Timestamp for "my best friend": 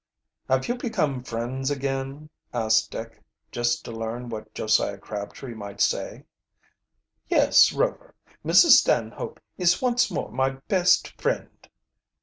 10.31-11.69